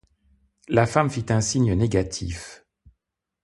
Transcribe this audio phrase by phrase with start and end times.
[0.67, 2.65] La femme fit un signe négatif.